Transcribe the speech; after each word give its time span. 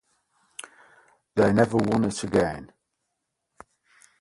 They 1.35 1.53
never 1.53 1.77
won 1.77 2.05
it 2.05 2.23
again. 2.23 2.71